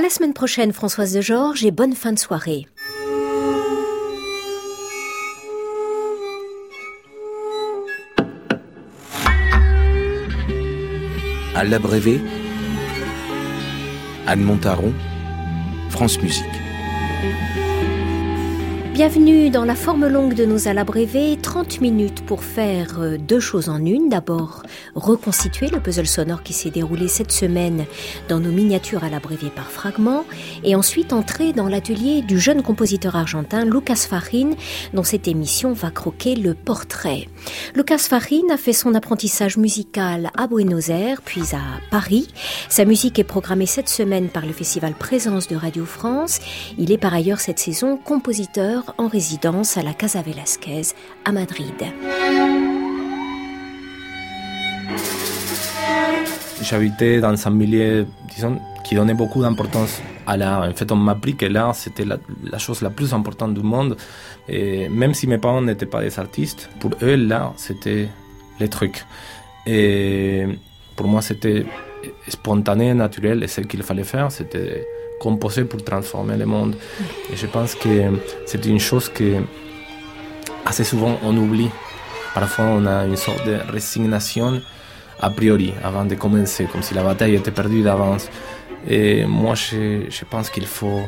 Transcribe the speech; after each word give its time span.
À 0.00 0.02
la 0.02 0.08
semaine 0.08 0.32
prochaine, 0.32 0.72
Françoise 0.72 1.12
de 1.12 1.20
Georges, 1.20 1.62
et 1.62 1.70
bonne 1.70 1.92
fin 1.92 2.14
de 2.14 2.18
soirée. 2.18 2.66
À 11.54 11.64
l'abrévé, 11.64 12.18
Anne 14.26 14.40
Montaron, 14.40 14.94
France 15.90 16.18
Musique. 16.22 16.46
Bienvenue 19.00 19.48
dans 19.48 19.64
la 19.64 19.76
forme 19.76 20.06
longue 20.06 20.34
de 20.34 20.44
nos 20.44 20.68
alabrévés, 20.68 21.38
30 21.40 21.80
minutes 21.80 22.22
pour 22.26 22.44
faire 22.44 23.00
euh, 23.00 23.16
deux 23.16 23.40
choses 23.40 23.70
en 23.70 23.82
une. 23.82 24.10
D'abord, 24.10 24.62
reconstituer 24.94 25.68
le 25.68 25.80
puzzle 25.80 26.06
sonore 26.06 26.42
qui 26.42 26.52
s'est 26.52 26.68
déroulé 26.68 27.08
cette 27.08 27.32
semaine 27.32 27.86
dans 28.28 28.40
nos 28.40 28.50
miniatures 28.50 29.02
à 29.02 29.08
l'abrévé 29.08 29.48
par 29.48 29.70
fragments, 29.70 30.26
et 30.64 30.74
ensuite 30.76 31.14
entrer 31.14 31.54
dans 31.54 31.66
l'atelier 31.66 32.20
du 32.20 32.38
jeune 32.38 32.62
compositeur 32.62 33.16
argentin 33.16 33.64
Lucas 33.64 34.06
Farin, 34.06 34.50
dont 34.92 35.02
cette 35.02 35.28
émission 35.28 35.72
va 35.72 35.90
croquer 35.90 36.34
le 36.34 36.52
portrait. 36.52 37.26
Lucas 37.74 38.06
Farin 38.06 38.50
a 38.52 38.58
fait 38.58 38.74
son 38.74 38.94
apprentissage 38.94 39.56
musical 39.56 40.30
à 40.36 40.46
Buenos 40.46 40.90
Aires, 40.90 41.22
puis 41.24 41.54
à 41.54 41.80
Paris. 41.90 42.28
Sa 42.68 42.84
musique 42.84 43.18
est 43.18 43.24
programmée 43.24 43.64
cette 43.64 43.88
semaine 43.88 44.28
par 44.28 44.44
le 44.44 44.52
festival 44.52 44.92
Présence 44.92 45.48
de 45.48 45.56
Radio 45.56 45.86
France. 45.86 46.38
Il 46.76 46.92
est 46.92 46.98
par 46.98 47.14
ailleurs 47.14 47.40
cette 47.40 47.58
saison 47.58 47.96
compositeur 47.96 48.89
en 48.98 49.08
résidence 49.08 49.76
à 49.76 49.82
la 49.82 49.94
Casa 49.94 50.22
Velasquez 50.22 50.94
à 51.24 51.32
Madrid. 51.32 51.74
J'habitais 56.62 57.20
dans 57.20 57.34
un 57.46 57.50
milieu, 57.50 58.06
qui 58.84 58.94
donnait 58.94 59.14
beaucoup 59.14 59.42
d'importance 59.42 60.00
à 60.26 60.36
l'art. 60.36 60.62
En 60.62 60.74
fait, 60.74 60.90
on 60.92 60.96
m'a 60.96 61.12
appris 61.12 61.34
que 61.34 61.46
l'art, 61.46 61.74
c'était 61.74 62.04
la, 62.04 62.18
chose 62.58 62.82
la 62.82 62.90
plus 62.90 63.14
importante 63.14 63.54
du 63.54 63.62
monde. 63.62 63.96
Et 64.48 64.88
même 64.88 65.14
si 65.14 65.26
mes 65.26 65.38
parents 65.38 65.62
n'étaient 65.62 65.86
pas 65.86 66.00
des 66.00 66.18
artistes, 66.18 66.70
pour 66.80 66.92
eux, 67.02 67.16
l'art, 67.16 67.54
c'était 67.56 68.08
les 68.58 68.68
trucs. 68.68 69.04
Et 69.66 70.46
pour 70.96 71.06
moi, 71.08 71.22
c'était 71.22 71.66
spontané, 72.28 72.94
naturel, 72.94 73.42
et 73.42 73.48
ce 73.48 73.60
qu'il 73.62 73.82
fallait 73.82 74.04
faire, 74.04 74.30
c'était 74.30 74.86
composé 75.20 75.64
pour 75.64 75.84
transformer 75.84 76.36
le 76.36 76.46
monde. 76.46 76.74
Et 77.32 77.36
je 77.36 77.46
pense 77.46 77.76
que 77.76 77.94
c'est 78.46 78.64
une 78.66 78.80
chose 78.80 79.08
que 79.08 79.28
assez 80.66 80.82
souvent 80.82 81.14
on 81.22 81.36
oublie. 81.36 81.70
Parfois 82.34 82.64
on 82.78 82.86
a 82.86 83.04
une 83.04 83.16
sorte 83.16 83.44
de 83.46 83.56
résignation 83.70 84.60
a 85.20 85.30
priori 85.30 85.72
avant 85.84 86.06
de 86.06 86.14
commencer, 86.14 86.64
comme 86.72 86.82
si 86.82 86.94
la 86.94 87.04
bataille 87.04 87.34
était 87.36 87.50
perdue 87.50 87.82
d'avance. 87.82 88.28
Et 88.88 89.26
moi 89.26 89.54
je, 89.54 90.06
je 90.08 90.24
pense 90.24 90.48
qu'il 90.48 90.66
faut, 90.66 91.02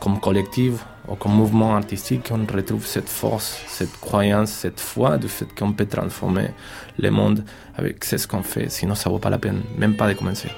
comme 0.00 0.20
collectif 0.20 0.74
ou 1.08 1.14
comme 1.14 1.32
mouvement 1.32 1.74
artistique, 1.76 2.28
qu'on 2.28 2.44
retrouve 2.52 2.84
cette 2.84 3.08
force, 3.08 3.62
cette 3.66 3.96
croyance, 4.00 4.50
cette 4.50 4.80
foi 4.80 5.16
du 5.16 5.28
fait 5.28 5.48
qu'on 5.58 5.72
peut 5.72 5.86
transformer 5.86 6.48
le 6.98 7.10
monde 7.10 7.42
avec 7.76 8.04
ce 8.04 8.26
qu'on 8.26 8.42
fait. 8.42 8.68
Sinon 8.68 8.94
ça 8.94 9.08
vaut 9.08 9.18
pas 9.18 9.30
la 9.30 9.38
peine, 9.38 9.62
même 9.78 9.96
pas 9.96 10.08
de 10.08 10.14
commencer. 10.14 10.50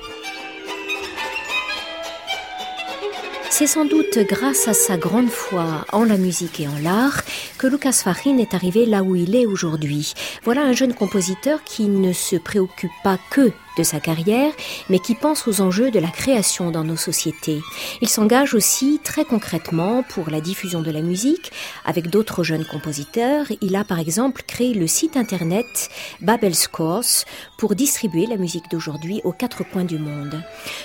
C'est 3.58 3.66
sans 3.66 3.86
doute 3.86 4.20
grâce 4.20 4.68
à 4.68 4.72
sa 4.72 4.96
grande 4.96 5.30
foi 5.30 5.84
en 5.92 6.04
la 6.04 6.16
musique 6.16 6.60
et 6.60 6.68
en 6.68 6.78
l'art 6.80 7.24
que 7.58 7.66
Lucas 7.66 7.90
Farin 8.04 8.38
est 8.38 8.54
arrivé 8.54 8.86
là 8.86 9.02
où 9.02 9.16
il 9.16 9.34
est 9.34 9.46
aujourd'hui. 9.46 10.14
Voilà 10.44 10.62
un 10.62 10.72
jeune 10.72 10.94
compositeur 10.94 11.64
qui 11.64 11.88
ne 11.88 12.12
se 12.12 12.36
préoccupe 12.36 12.92
pas 13.02 13.18
que 13.30 13.50
de 13.78 13.84
sa 13.84 14.00
carrière, 14.00 14.52
mais 14.90 14.98
qui 14.98 15.14
pense 15.14 15.46
aux 15.46 15.60
enjeux 15.60 15.90
de 15.90 16.00
la 16.00 16.08
création 16.08 16.70
dans 16.70 16.84
nos 16.84 16.96
sociétés. 16.96 17.60
Il 18.02 18.08
s'engage 18.08 18.52
aussi 18.54 19.00
très 19.02 19.24
concrètement 19.24 20.02
pour 20.02 20.30
la 20.30 20.40
diffusion 20.40 20.82
de 20.82 20.90
la 20.90 21.00
musique 21.00 21.52
avec 21.84 22.10
d'autres 22.10 22.42
jeunes 22.42 22.64
compositeurs. 22.64 23.46
Il 23.60 23.76
a 23.76 23.84
par 23.84 24.00
exemple 24.00 24.42
créé 24.46 24.74
le 24.74 24.86
site 24.86 25.16
internet 25.16 25.88
Babel 26.20 26.54
Scores 26.54 27.24
pour 27.56 27.74
distribuer 27.74 28.26
la 28.26 28.36
musique 28.36 28.70
d'aujourd'hui 28.70 29.20
aux 29.24 29.32
quatre 29.32 29.62
coins 29.64 29.84
du 29.84 29.98
monde. 29.98 30.42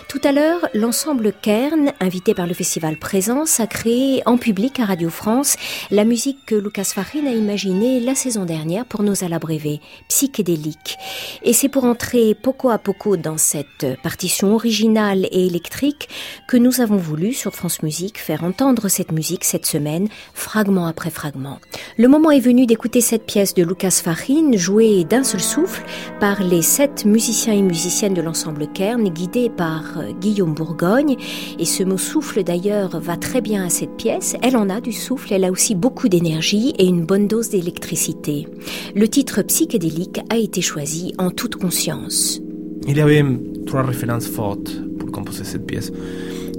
Tout 0.07 0.21
à 0.23 0.31
l'heure, 0.31 0.67
l'ensemble 0.73 1.33
Kern, 1.41 1.93
invité 1.99 2.33
par 2.33 2.47
le 2.47 2.53
festival 2.53 2.97
Présence, 2.97 3.59
a 3.59 3.67
créé 3.67 4.21
en 4.25 4.37
public 4.37 4.79
à 4.79 4.85
Radio 4.85 5.09
France 5.09 5.55
la 5.89 6.05
musique 6.05 6.45
que 6.45 6.55
Lucas 6.55 6.91
Farin 6.93 7.25
a 7.25 7.31
imaginée 7.31 7.99
la 7.99 8.13
saison 8.13 8.45
dernière 8.45 8.85
pour 8.85 9.01
nos 9.01 9.23
alabrévés, 9.23 9.81
psychédélique. 10.09 10.97
Et 11.43 11.53
c'est 11.53 11.69
pour 11.69 11.85
entrer 11.85 12.35
poco 12.35 12.69
à 12.69 12.77
beaucoup 12.83 13.17
dans 13.17 13.38
cette 13.38 13.85
partition 14.01 14.53
originale 14.55 15.27
et 15.31 15.45
électrique 15.45 16.09
que 16.47 16.57
nous 16.57 16.81
avons 16.81 16.97
voulu 16.97 17.33
sur 17.33 17.53
France 17.53 17.83
Musique 17.83 18.17
faire 18.17 18.44
entendre 18.44 18.88
cette 18.88 19.11
musique 19.11 19.44
cette 19.44 19.66
semaine, 19.66 20.07
fragment 20.33 20.85
après 20.88 21.09
fragment. 21.09 21.59
Le 21.97 22.07
moment 22.07 22.31
est 22.31 22.39
venu 22.39 22.66
d'écouter 22.66 23.01
cette 23.01 23.25
pièce 23.25 23.53
de 23.53 23.63
Lucas 23.63 24.01
Farin 24.03 24.55
jouée 24.55 25.03
d'un 25.03 25.23
seul 25.23 25.41
souffle 25.41 25.83
par 26.19 26.44
les 26.44 26.61
sept 26.61 27.05
musiciens 27.05 27.53
et 27.53 27.61
musiciennes 27.61 28.13
de 28.13 28.21
l'ensemble 28.21 28.67
Kern 28.73 29.09
guidés 29.09 29.50
par 29.50 30.00
euh, 30.00 30.11
Guillaume 30.19 30.53
Bourgogne 30.53 31.15
et 31.59 31.65
ce 31.65 31.83
mot 31.83 31.97
souffle 31.97 32.44
d'ailleurs 32.44 33.00
va 33.00 33.17
très 33.17 33.41
bien 33.41 33.65
à 33.65 33.69
cette 33.69 33.95
pièce. 33.95 34.35
Elle 34.41 34.57
en 34.57 34.69
a 34.69 34.81
du 34.81 34.91
souffle, 34.91 35.33
elle 35.33 35.45
a 35.45 35.51
aussi 35.51 35.75
beaucoup 35.75 36.09
d'énergie 36.09 36.73
et 36.77 36.85
une 36.85 37.05
bonne 37.05 37.27
dose 37.27 37.50
d'électricité. 37.50 38.47
Le 38.95 39.07
titre 39.07 39.41
psychédélique 39.41 40.19
a 40.29 40.38
été 40.38 40.61
choisi 40.61 41.13
en 41.17 41.31
toute 41.31 41.55
conscience. 41.55 42.42
Il 42.88 42.97
y 42.97 43.01
avait 43.01 43.23
trois 43.66 43.83
références 43.83 44.27
fortes 44.27 44.71
pour 44.99 45.11
composer 45.11 45.44
cette 45.45 45.66
pièce. 45.66 45.91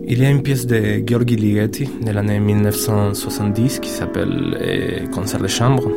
Il 0.07 0.19
y 0.19 0.25
a 0.25 0.31
une 0.31 0.43
pièce 0.43 0.67
de 0.67 0.99
Gheorghi 0.99 1.37
Ligeti 1.37 1.89
de 2.03 2.11
l'année 2.11 2.41
1970 2.41 3.81
qui 3.81 3.89
s'appelle 3.89 4.57
euh, 4.61 5.07
Concert 5.09 5.41
de 5.41 5.49
chambre. 5.49 5.91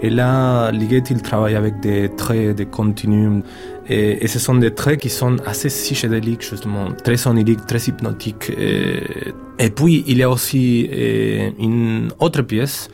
Et 0.00 0.10
là, 0.10 0.70
Ligeti 0.72 1.14
il 1.14 1.22
travaille 1.22 1.54
avec 1.54 1.80
des 1.80 2.08
traits, 2.16 2.56
des 2.56 2.66
continuums. 2.66 3.42
Et, 3.88 4.26
ce 4.26 4.38
sont 4.38 4.56
des 4.56 4.72
traits 4.72 5.00
qui 5.00 5.10
sont 5.10 5.36
assez 5.46 5.68
psychédéliques, 5.68 6.42
justement, 6.42 6.92
très 7.04 7.26
oniriques, 7.26 7.66
très 7.66 7.78
hypnotiques. 7.78 8.50
Et, 9.58 9.70
puis, 9.70 10.04
il 10.06 10.18
y 10.18 10.22
a 10.22 10.30
aussi 10.30 10.88
euh, 10.92 11.50
une 11.58 12.10
autre 12.18 12.42
pièce 12.42 12.88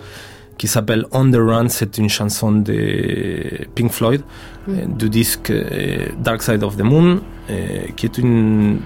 qui 0.58 0.66
s'appelle 0.66 1.06
On 1.12 1.30
the 1.30 1.36
Run. 1.36 1.68
C'est 1.68 1.96
une 1.96 2.10
chanson 2.10 2.52
de 2.52 3.66
Pink 3.74 3.92
Floyd, 3.92 4.20
mm. 4.66 4.72
euh, 4.72 4.86
du 4.86 5.08
disque 5.08 5.50
euh, 5.50 6.08
Dark 6.18 6.42
Side 6.42 6.62
of 6.62 6.76
the 6.76 6.82
Moon, 6.82 7.20
euh, 7.50 7.54
qui 7.96 8.06
est 8.06 8.18
une, 8.18 8.80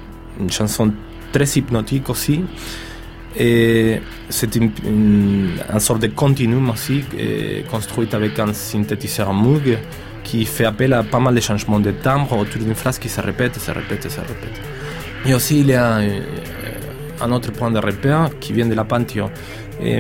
chanson 0.51 0.93
très 1.33 1.47
hypnotique 1.57 2.09
aussi. 2.11 2.45
Et 3.37 3.99
c'est 4.29 4.55
une, 4.57 4.71
une, 4.85 5.79
sorte 5.79 6.03
de 6.03 6.09
continuum 6.09 6.69
aussi, 6.69 7.03
construit 7.71 8.09
avec 8.13 8.39
un 8.39 8.53
synthétiseur 8.53 9.33
Moog 9.33 9.79
qui 10.23 10.45
fait 10.45 10.67
appel 10.67 10.93
à 10.93 11.03
pas 11.03 11.19
mal 11.19 11.35
de 11.35 11.41
changements 11.41 11.81
de 11.81 11.93
timbre 11.93 12.37
autour 12.37 12.61
d'une 12.61 12.75
phrase 12.75 12.99
qui 12.99 13.09
se 13.09 13.23
répète, 13.23 13.59
se 13.59 13.71
répète, 13.71 14.11
se 14.11 14.21
répète. 14.21 14.61
Et 15.25 15.33
aussi, 15.33 15.61
il 15.61 15.69
y 15.69 15.75
a 15.75 16.01
un 17.23 17.33
autre 17.33 17.53
point 17.53 17.71
de 17.71 17.79
repère 17.79 18.31
qui 18.41 18.53
vient 18.53 18.67
de 18.67 18.75
la 18.75 18.85
peinture. 18.85 19.31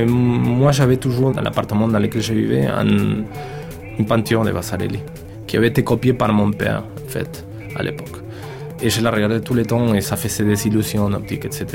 Moi, 0.06 0.72
j'avais 0.72 0.97
toujours 0.97 1.33
dans 1.33 1.43
l'appartement 1.43 1.88
dans 1.88 1.99
lequel 1.99 2.22
je 2.22 2.33
vivais 2.33 2.66
un, 2.66 2.87
une 3.99 4.06
peinture 4.06 4.44
de 4.44 4.50
Vasarely 4.50 5.00
qui 5.47 5.56
avait 5.56 5.69
été 5.69 5.82
copiée 5.82 6.15
par 6.15 6.32
mon 6.32 6.50
père, 6.50 6.84
en 7.05 7.09
fait, 7.09 7.44
à 7.77 7.82
l'époque. 7.82 8.16
Et 8.81 8.91
je 8.91 9.00
la 9.00 9.11
regardais 9.11 9.41
tout 9.41 9.55
le 9.55 9.65
temps 9.65 9.94
et 9.94 10.00
ça 10.00 10.16
faisait 10.16 10.44
des 10.44 10.66
illusions 10.66 11.06
optiques, 11.06 11.44
etc. 11.44 11.66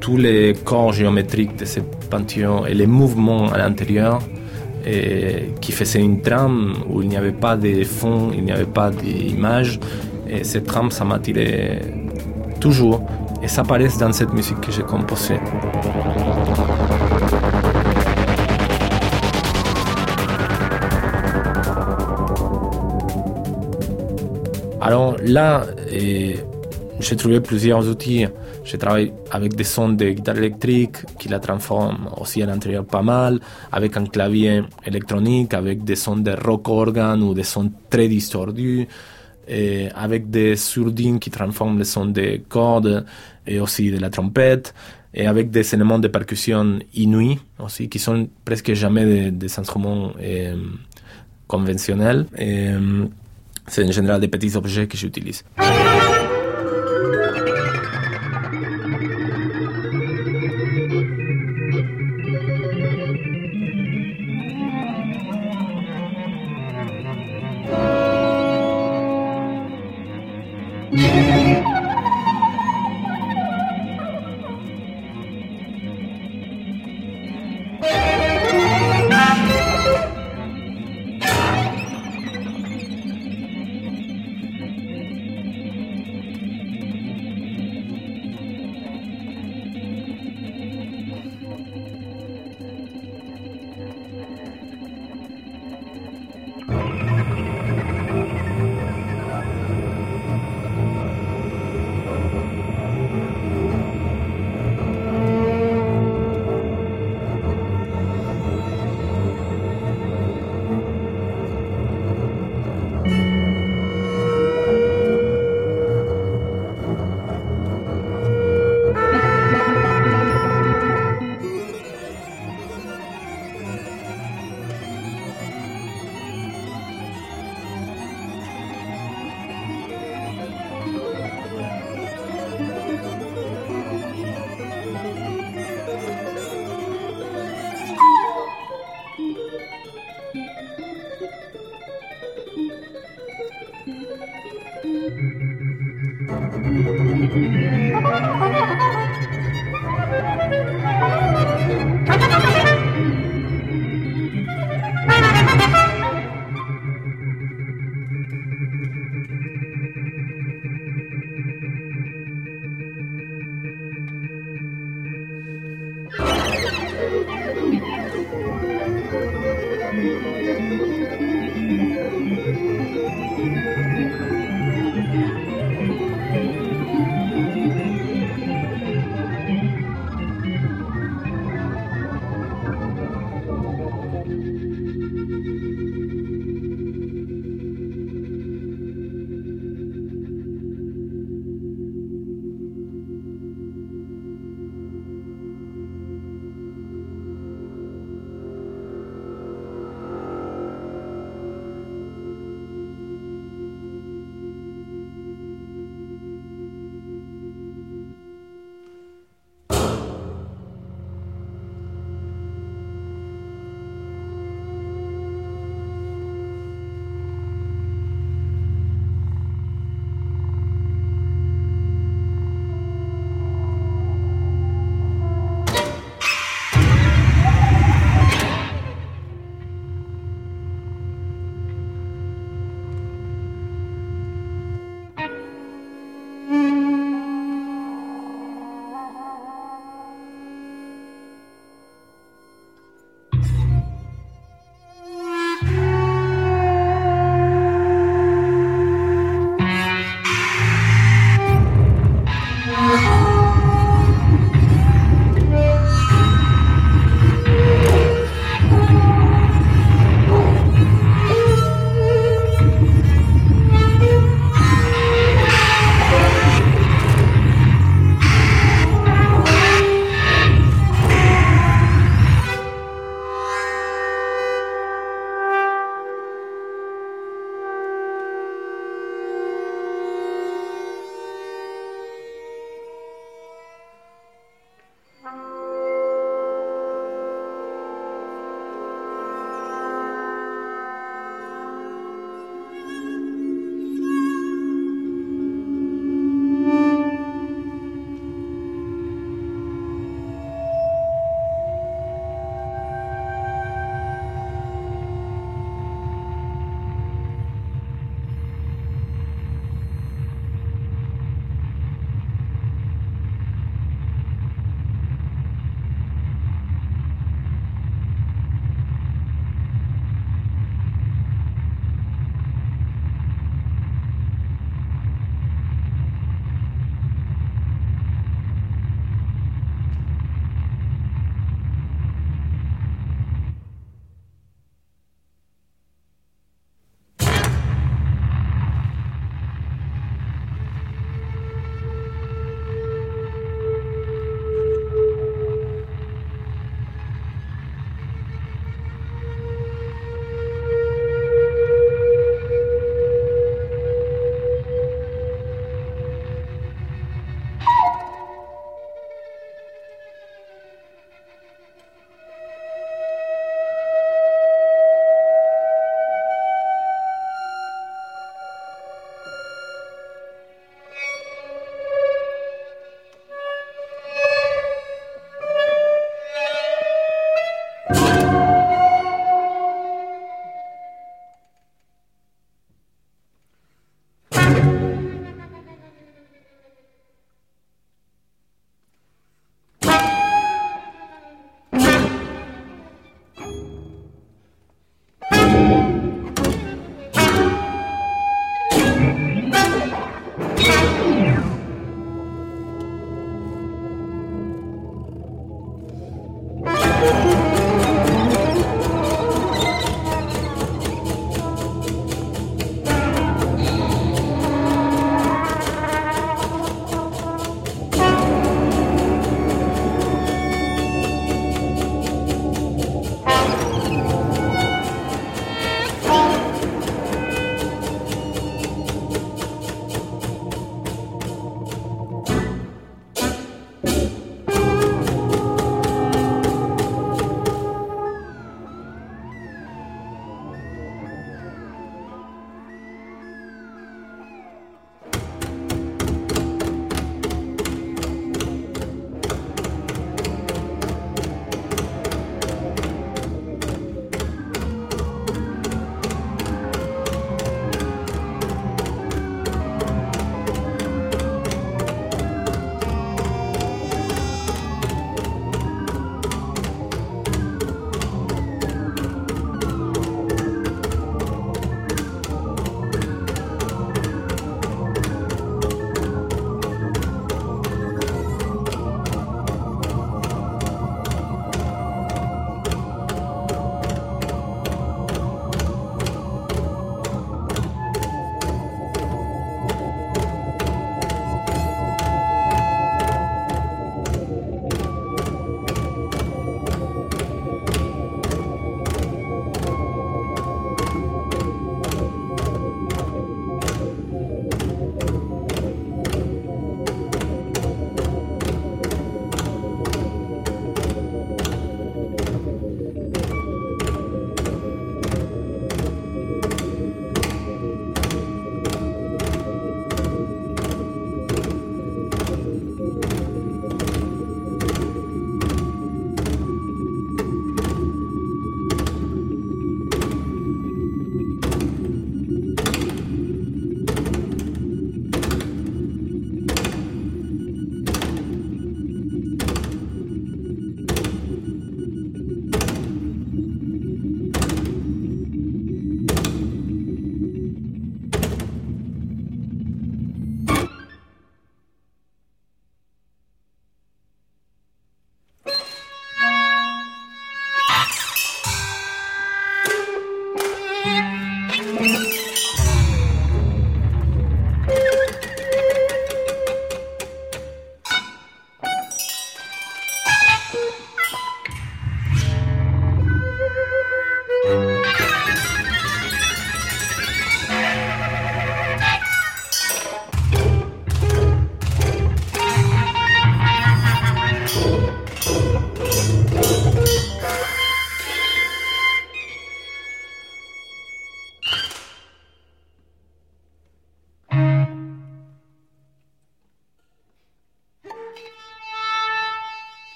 Tous 0.00 0.16
les 0.16 0.54
corps 0.64 0.92
géométriques 0.92 1.56
de 1.56 1.64
cette 1.64 2.08
peinture 2.08 2.66
et 2.66 2.74
les 2.74 2.86
mouvements 2.86 3.52
à 3.52 3.58
l'intérieur 3.58 4.20
qui 5.60 5.72
faisaient 5.72 6.00
une 6.00 6.20
trame 6.20 6.74
où 6.90 7.00
il 7.02 7.08
n'y 7.08 7.16
avait 7.16 7.32
pas 7.32 7.56
de 7.56 7.84
fond, 7.84 8.30
il 8.36 8.44
n'y 8.44 8.52
avait 8.52 8.64
pas 8.66 8.90
d'image. 8.90 9.80
Et 10.28 10.44
cette 10.44 10.66
trame, 10.66 10.90
ça 10.90 11.04
m'attirait 11.04 11.80
toujours. 12.60 13.02
Et 13.44 13.48
ça 13.48 13.60
apparaît 13.60 13.88
dans 14.00 14.10
cette 14.10 14.32
musique 14.32 14.58
que 14.62 14.72
j'ai 14.72 14.82
composée. 14.82 15.38
Alors 24.80 25.16
là, 25.22 25.66
j'ai 25.90 27.16
trouvé 27.18 27.40
plusieurs 27.42 27.86
outils. 27.86 28.26
Je 28.64 28.78
travaille 28.78 29.12
avec 29.30 29.54
des 29.54 29.64
sons 29.64 29.90
de 29.90 30.06
guitare 30.06 30.38
électrique 30.38 30.96
qui 31.18 31.28
la 31.28 31.38
transforment 31.38 32.08
aussi 32.16 32.42
à 32.42 32.46
l'intérieur 32.46 32.86
pas 32.86 33.02
mal, 33.02 33.40
avec 33.70 33.98
un 33.98 34.06
clavier 34.06 34.62
électronique, 34.86 35.52
avec 35.52 35.84
des 35.84 35.96
sons 35.96 36.16
de 36.16 36.30
rock 36.30 36.66
organ 36.70 37.22
ou 37.22 37.34
des 37.34 37.42
sons 37.42 37.70
très 37.90 38.08
distordus, 38.08 38.88
et 39.48 39.88
avec 39.94 40.30
des 40.30 40.56
sourdines 40.56 41.18
qui 41.18 41.30
transforment 41.30 41.78
les 41.78 41.84
sons 41.84 42.06
des 42.06 42.42
cordes 42.48 43.04
et 43.46 43.60
aussi 43.60 43.90
de 43.90 43.98
la 43.98 44.10
trompette, 44.10 44.74
et 45.12 45.26
avec 45.26 45.50
des 45.50 45.74
éléments 45.74 45.98
de 45.98 46.08
percussion 46.08 46.78
inouïs 46.94 47.38
aussi, 47.58 47.88
qui 47.88 47.98
sont 47.98 48.28
presque 48.44 48.72
jamais 48.72 49.30
des, 49.30 49.58
instruments 49.58 50.12
euh, 50.20 50.56
conventionnels. 51.46 52.26
Euh, 52.40 53.06
c'est 53.66 53.84
en 53.84 53.92
général 53.92 54.20
des 54.20 54.28
petits 54.28 54.56
objets 54.56 54.86
que 54.86 54.96
j'utilise. 54.96 55.44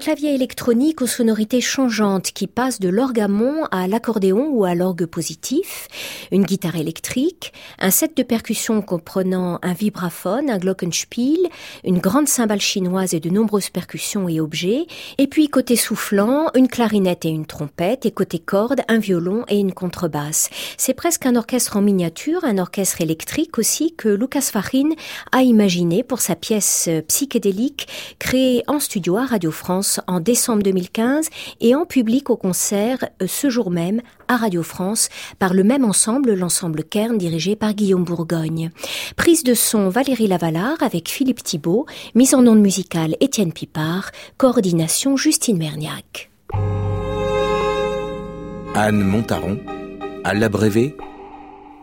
Clavier 0.00 0.34
électronique 0.34 1.02
aux 1.02 1.06
sonorités 1.06 1.60
changeantes 1.60 2.32
qui 2.32 2.46
passe 2.46 2.80
de 2.80 2.88
l'orgamon 2.88 3.66
à 3.70 3.86
l'accordéon 3.86 4.48
ou 4.50 4.64
à 4.64 4.74
l'orgue 4.74 5.04
positif, 5.04 5.88
une 6.32 6.44
guitare 6.44 6.76
électrique, 6.76 7.52
un 7.78 7.90
set 7.90 8.16
de 8.16 8.22
percussions 8.22 8.80
comprenant 8.80 9.58
un 9.62 9.74
vibraphone, 9.74 10.48
un 10.48 10.56
glockenspiel, 10.56 11.38
une 11.84 11.98
grande 11.98 12.28
cymbale 12.28 12.62
chinoise 12.62 13.12
et 13.12 13.20
de 13.20 13.28
nombreuses 13.28 13.68
percussions 13.68 14.26
et 14.26 14.40
objets, 14.40 14.86
et 15.18 15.26
puis 15.26 15.48
côté 15.48 15.76
soufflant, 15.76 16.46
une 16.54 16.68
clarinette 16.68 17.26
et 17.26 17.30
une 17.30 17.46
trompette, 17.46 18.06
et 18.06 18.10
côté 18.10 18.38
corde, 18.38 18.80
un 18.88 18.98
violon 18.98 19.44
et 19.48 19.58
une 19.58 19.74
contrebasse. 19.74 20.48
C'est 20.78 20.94
presque 20.94 21.26
un 21.26 21.36
orchestre 21.36 21.76
en 21.76 21.82
miniature, 21.82 22.44
un 22.44 22.56
orchestre 22.56 23.02
électrique 23.02 23.58
aussi 23.58 23.94
que 23.94 24.08
Lucas 24.08 24.48
Farin 24.50 24.90
a 25.30 25.42
imaginé 25.42 26.02
pour 26.02 26.22
sa 26.22 26.36
pièce 26.36 26.88
psychédélique 27.06 27.86
créée 28.18 28.64
en 28.66 28.80
studio 28.80 29.18
à 29.18 29.26
Radio 29.26 29.50
France 29.50 29.89
en 30.06 30.20
décembre 30.20 30.62
2015 30.62 31.28
et 31.60 31.74
en 31.74 31.84
public 31.84 32.30
au 32.30 32.36
concert 32.36 32.98
euh, 33.22 33.26
ce 33.26 33.50
jour 33.50 33.70
même 33.70 34.02
à 34.28 34.36
Radio 34.36 34.62
France 34.62 35.08
par 35.38 35.54
le 35.54 35.64
même 35.64 35.84
ensemble, 35.84 36.34
l'ensemble 36.34 36.84
Kern 36.84 37.18
dirigé 37.18 37.56
par 37.56 37.74
Guillaume 37.74 38.04
Bourgogne. 38.04 38.70
Prise 39.16 39.42
de 39.42 39.54
son 39.54 39.88
Valérie 39.88 40.28
Lavalard 40.28 40.82
avec 40.82 41.08
Philippe 41.08 41.42
Thibault, 41.42 41.86
mise 42.14 42.34
en 42.34 42.46
onde 42.46 42.60
musicale 42.60 43.16
Étienne 43.20 43.52
Pipard, 43.52 44.10
coordination 44.36 45.16
Justine 45.16 45.58
Merniac. 45.58 46.30
Anne 48.74 49.02
Montaron, 49.02 49.58
à 50.22 50.32
l'abrévé, 50.32 50.96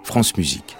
France 0.04 0.36
Musique. 0.38 0.78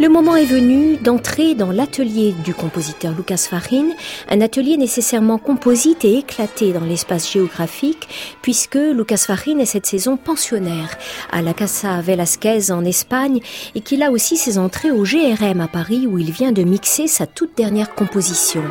Le 0.00 0.08
moment 0.08 0.36
est 0.36 0.44
venu 0.44 0.96
d'entrer 0.96 1.56
dans 1.56 1.72
l'atelier 1.72 2.32
du 2.44 2.54
compositeur 2.54 3.14
Lucas 3.16 3.48
Farin, 3.50 3.88
un 4.28 4.40
atelier 4.40 4.76
nécessairement 4.76 5.38
composite 5.38 6.04
et 6.04 6.18
éclaté 6.18 6.72
dans 6.72 6.84
l'espace 6.84 7.28
géographique, 7.28 8.08
puisque 8.40 8.76
Lucas 8.76 9.24
Farin 9.26 9.58
est 9.58 9.66
cette 9.66 9.86
saison 9.86 10.16
pensionnaire 10.16 10.96
à 11.32 11.42
la 11.42 11.52
Casa 11.52 12.00
Velasquez 12.00 12.70
en 12.70 12.84
Espagne 12.84 13.40
et 13.74 13.80
qu'il 13.80 14.04
a 14.04 14.12
aussi 14.12 14.36
ses 14.36 14.56
entrées 14.56 14.92
au 14.92 15.02
GRM 15.02 15.60
à 15.60 15.66
Paris 15.66 16.06
où 16.06 16.16
il 16.16 16.30
vient 16.30 16.52
de 16.52 16.62
mixer 16.62 17.08
sa 17.08 17.26
toute 17.26 17.56
dernière 17.56 17.92
composition. 17.92 18.62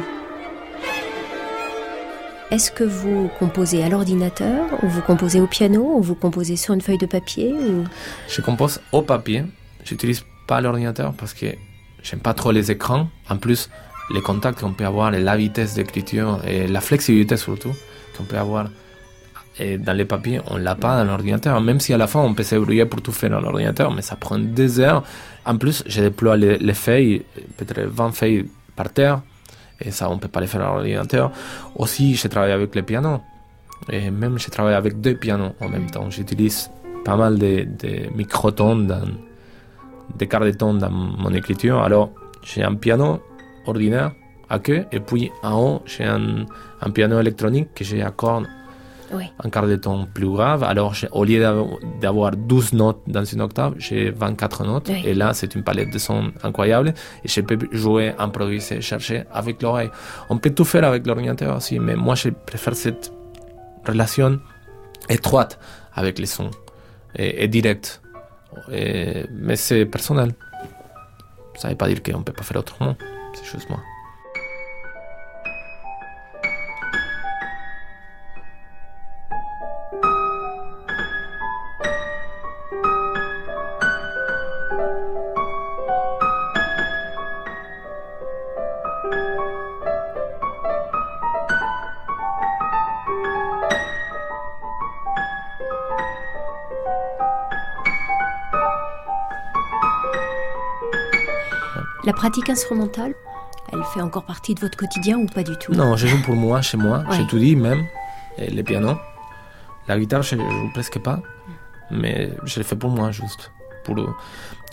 Est-ce 2.52 2.72
que 2.72 2.86
vous 2.86 3.30
composez 3.38 3.84
à 3.84 3.90
l'ordinateur, 3.90 4.82
ou 4.82 4.88
vous 4.88 5.02
composez 5.02 5.42
au 5.42 5.48
piano, 5.48 5.98
ou 5.98 6.02
vous 6.02 6.16
composez 6.16 6.56
sur 6.56 6.74
une 6.74 6.80
feuille 6.80 6.98
de 6.98 7.06
papier. 7.06 7.54
Je 8.30 8.40
compose 8.40 8.80
au 8.94 9.02
papier. 9.02 9.44
J'utilise 9.84 10.24
pas 10.48 10.62
l'ordinateur 10.62 11.14
parce 11.14 11.34
que 11.34 11.48
j'aime 12.02 12.20
pas 12.20 12.34
trop 12.34 12.52
les 12.52 12.72
écrans. 12.72 13.08
En 13.30 13.38
plus, 13.38 13.70
les 14.10 14.22
contacts 14.22 14.62
qu'on 14.62 14.74
peut 14.74 14.86
avoir, 14.86 15.14
et 15.14 15.20
la 15.20 15.36
vitesse 15.36 15.76
d'écriture 15.76 16.40
et 16.48 16.68
la 16.68 16.82
flexibilité 16.82 17.38
surtout 17.38 17.74
qu'on 18.18 18.24
peut 18.24 18.38
avoir 18.38 18.68
et 19.60 19.78
dans 19.78 19.94
les 19.94 20.06
papiers, 20.06 20.40
on 20.48 20.58
l'a 20.58 20.76
pas 20.76 20.98
dans 20.98 21.06
l'ordinateur. 21.06 21.60
Même 21.62 21.80
si 21.80 21.94
à 21.94 21.98
la 21.98 22.08
fin 22.08 22.20
on 22.20 22.34
peut 22.34 22.44
se 22.44 22.56
débrouiller 22.56 22.86
pour 22.86 23.02
tout 23.02 23.12
faire 23.12 23.32
dans 23.32 23.42
l'ordinateur, 23.42 23.92
mais 23.92 24.02
ça 24.02 24.16
prend 24.16 24.38
des 24.38 24.80
heures. 24.80 25.04
En 25.46 25.58
plus, 25.58 25.84
je 25.88 26.02
déploie 26.02 26.38
les, 26.38 26.58
les 26.58 26.74
feuilles, 26.74 27.24
peut-être 27.58 27.82
20 27.82 28.12
feuilles 28.12 28.46
par 28.76 28.92
terre, 28.92 29.22
et 29.82 29.92
ça 29.92 30.10
on 30.10 30.20
peut 30.20 30.28
pas 30.28 30.42
les 30.42 30.48
faire 30.48 30.62
dans 30.62 30.76
l'ordinateur. 30.76 31.32
Aussi, 31.76 32.16
je 32.16 32.28
travaille 32.28 32.52
avec 32.52 32.76
le 32.76 32.84
piano, 32.84 33.22
et 33.90 34.12
même 34.12 34.38
je 34.38 34.50
travaille 34.50 34.76
avec 34.76 35.02
deux 35.02 35.16
pianos 35.16 35.54
en 35.60 35.70
même 35.70 35.90
temps. 35.90 36.10
J'utilise 36.12 36.70
pas 37.04 37.16
mal 37.16 37.40
de, 37.40 37.68
de 37.80 38.52
dans, 38.52 39.00
des 40.16 40.28
quarts 40.28 40.46
de 40.46 40.52
ton 40.52 40.74
dans 40.74 40.92
mon 40.92 41.34
écriture. 41.34 41.82
Alors, 41.82 42.12
j'ai 42.44 42.64
un 42.64 42.76
piano 42.76 43.22
ordinaire 43.66 44.12
à 44.50 44.60
queue, 44.60 44.86
et 44.92 45.00
puis 45.00 45.32
en 45.44 45.60
haut, 45.60 45.82
j'ai 45.86 46.06
un, 46.06 46.46
un, 46.82 46.90
piano 46.92 47.20
électronique 47.20 47.74
que 47.76 47.84
j'ai 47.84 48.02
à 48.02 48.12
cordes, 48.12 48.48
oui. 49.12 49.26
un 49.44 49.50
quart 49.50 49.68
de 49.68 49.76
ton 49.76 50.06
plus 50.06 50.30
grave. 50.30 50.64
Alors, 50.64 50.94
au 51.12 51.24
lieu 51.24 51.44
d'avoir 52.02 52.32
12 52.32 52.74
notes 52.74 53.02
dans 53.08 53.24
une 53.24 53.42
octave, 53.42 53.76
j'ai 53.78 54.10
24 54.12 54.66
notes. 54.66 54.90
Oui. 54.90 55.02
Et 55.06 55.14
là, 55.14 55.34
c'est 55.34 55.56
une 55.56 55.64
palette 55.64 55.92
de 55.92 55.98
sons 55.98 56.32
incroyable. 56.44 56.94
Et 57.24 57.28
je 57.28 57.42
peux 57.42 57.58
jouer, 57.72 58.14
improviser, 58.18 58.82
chercher 58.82 59.24
avec 59.32 59.62
l'oreille. 59.62 59.90
On 60.30 60.38
peut 60.38 60.52
tout 60.52 60.66
faire 60.66 60.84
avec 60.84 61.06
l'ordinateur 61.06 61.58
aussi, 61.58 61.80
mais 61.80 61.96
moi, 61.96 62.16
je 62.16 62.30
préfère 62.30 62.76
cette 62.76 63.12
relation 63.86 64.40
étroite 65.10 65.60
avec 65.94 66.20
les 66.20 66.26
sons 66.26 66.52
et, 67.16 67.44
et 67.44 67.48
directe. 67.48 68.02
Et, 68.72 69.26
mais 69.32 69.56
c'est 69.56 69.86
personnel. 69.86 70.34
Ça 71.56 71.68
ne 71.68 71.74
veut 71.74 71.78
pas 71.78 71.88
dire 71.88 72.04
qu'on 72.04 72.20
ne 72.20 72.24
peut 72.24 72.34
pas 72.34 72.44
faire 72.44 72.58
autrement. 72.58 72.96
C'est 73.34 73.46
juste 73.46 73.70
moi. 73.70 73.80
La 102.08 102.14
pratique 102.14 102.50
instrumentale, 102.50 103.14
elle 103.74 103.84
fait 103.94 104.00
encore 104.00 104.24
partie 104.24 104.56
de 104.56 104.62
votre 104.62 104.78
quotidien 104.78 105.18
ou 105.18 105.26
pas 105.26 105.44
du 105.44 105.58
tout? 105.58 105.74
Non, 105.74 105.98
je 105.98 106.08
joue 106.08 106.22
pour 106.22 106.36
moi, 106.36 106.62
chez 106.62 106.78
moi. 106.78 107.00
Ouais. 107.00 107.18
J'étudie 107.18 107.58
même 107.58 107.84
et 108.38 108.50
le 108.50 108.64
piano. 108.64 108.96
La 109.90 110.00
guitare, 110.00 110.22
je 110.22 110.38
joue 110.38 110.72
presque 110.74 111.00
pas, 111.00 111.20
mais 111.92 112.32
je 112.46 112.62
le 112.62 112.64
fais 112.64 112.78
pour 112.78 112.92
moi 112.92 113.12
juste. 113.12 113.52
Pour 113.84 113.98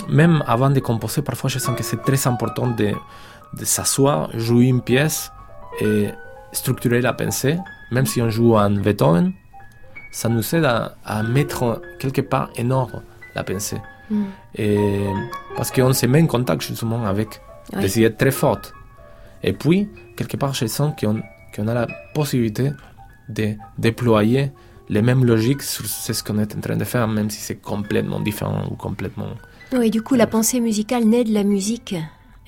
Même 0.08 0.44
avant 0.46 0.70
de 0.70 0.78
composer, 0.78 1.22
parfois 1.22 1.50
je 1.50 1.58
sens 1.58 1.76
que 1.76 1.82
c'est 1.82 2.02
très 2.02 2.24
important 2.28 2.68
de, 2.68 2.92
de 3.58 3.64
s'asseoir, 3.64 4.30
jouer 4.38 4.66
une 4.66 4.80
pièce 4.80 5.32
et 5.80 6.10
structurer 6.52 7.00
la 7.00 7.14
pensée. 7.14 7.58
Même 7.90 8.06
si 8.06 8.22
on 8.22 8.30
joue 8.30 8.54
en 8.54 8.70
Beethoven, 8.70 9.32
ça 10.12 10.28
nous 10.28 10.54
aide 10.54 10.66
à, 10.66 10.94
à 11.04 11.24
mettre 11.24 11.82
quelque 11.98 12.20
part 12.20 12.50
en 12.60 12.70
ordre 12.70 13.02
la 13.34 13.42
pensée. 13.42 13.80
Mm. 14.10 14.24
Et 14.56 15.06
parce 15.56 15.70
qu'on 15.70 15.92
se 15.92 16.06
met 16.06 16.22
en 16.22 16.26
contact 16.26 16.62
justement 16.62 17.04
avec 17.06 17.40
oui. 17.72 17.82
des 17.82 17.98
idées 17.98 18.14
très 18.14 18.30
fortes. 18.30 18.74
Et 19.42 19.52
puis, 19.52 19.88
quelque 20.16 20.36
part, 20.36 20.54
je 20.54 20.66
sens 20.66 20.92
qu'on 20.98 21.20
qu 21.52 21.60
a 21.60 21.74
la 21.74 21.86
possibilité 22.14 22.70
de 23.28 23.54
déployer 23.78 24.52
les 24.88 25.02
mêmes 25.02 25.24
logiques 25.24 25.62
sur 25.62 25.86
ce 25.86 26.22
qu'on 26.22 26.38
est 26.38 26.54
en 26.54 26.60
train 26.60 26.76
de 26.76 26.84
faire, 26.84 27.08
même 27.08 27.30
si 27.30 27.40
c'est 27.40 27.56
complètement 27.56 28.20
différent 28.20 28.66
ou 28.70 28.74
complètement... 28.74 29.28
Oui, 29.72 29.90
du 29.90 30.02
coup, 30.02 30.14
la 30.14 30.26
pensée 30.26 30.60
musicale 30.60 31.04
naît 31.04 31.24
de 31.24 31.32
la 31.32 31.44
musique. 31.44 31.94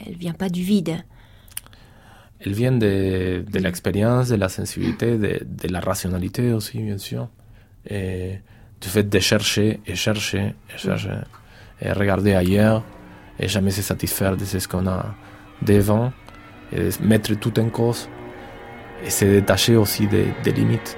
Elle 0.05 0.17
vient 0.17 0.35
pas 0.35 0.49
du 0.49 0.63
vide. 0.63 0.97
Elle 2.41 2.53
vient 2.53 2.73
de, 2.73 3.45
de 3.51 3.59
l'expérience, 3.59 4.29
de 4.29 4.37
la 4.37 4.49
sensibilité, 4.49 5.17
de, 5.17 5.41
de, 5.43 5.69
la 5.69 5.81
rationalité 5.81 6.53
aussi, 6.53 6.79
bien 6.79 6.99
sûr. 6.99 7.29
Et 7.89 8.39
du 8.81 8.89
fait 8.89 9.05
de 9.05 9.19
chercher 9.19 9.81
et 9.87 9.95
chercher 9.95 10.55
et 10.73 10.79
chercher 10.79 11.19
et 11.81 11.93
regarder 11.93 12.35
ailleurs 12.35 12.83
et 13.39 13.49
jamais 13.49 13.71
se 13.71 13.83
satisfaire 13.83 14.37
de 14.37 14.45
ce 14.45 14.67
qu'on 14.67 14.87
a 14.87 15.15
devant 15.63 16.13
et 16.73 16.89
mettre 17.01 17.35
tout 17.35 17.59
en 17.61 17.69
cause 17.69 18.09
et 19.05 19.11
se 19.11 19.25
détacher 19.25 19.77
aussi 19.77 20.07
des, 20.07 20.27
des 20.43 20.53
limites. 20.53 20.97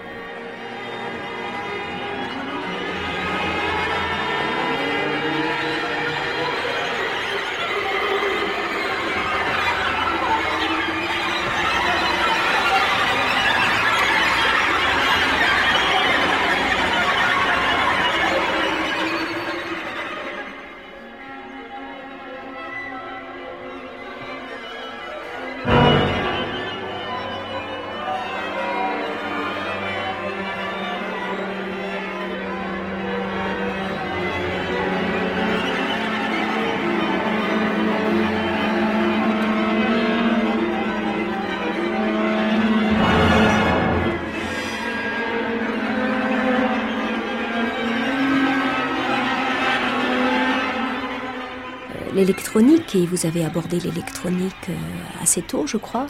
Et 52.59 53.07
vous 53.07 53.25
avez 53.25 53.45
abordé 53.45 53.79
l'électronique 53.79 54.69
euh, 54.69 54.75
assez 55.23 55.43
tôt, 55.43 55.67
je 55.67 55.77
crois, 55.77 56.07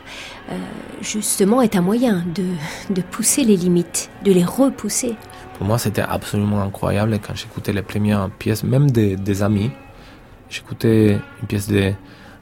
euh, 0.50 0.56
justement 1.02 1.60
est 1.60 1.76
un 1.76 1.82
moyen 1.82 2.24
de, 2.34 2.44
de, 2.94 3.02
pousser 3.02 3.44
les 3.44 3.56
limites, 3.56 4.10
de 4.24 4.32
les 4.32 4.44
repousser. 4.44 5.14
Pour 5.58 5.66
moi, 5.66 5.78
c'était 5.78 6.02
absolument 6.02 6.62
incroyable 6.62 7.18
quand 7.24 7.34
j'écoutais 7.34 7.72
les 7.72 7.82
premières 7.82 8.30
pièces, 8.30 8.64
même 8.64 8.90
des, 8.90 9.16
des 9.16 9.42
amis. 9.42 9.70
J'écoutais 10.48 11.18
une 11.42 11.46
pièce 11.46 11.68
de 11.68 11.92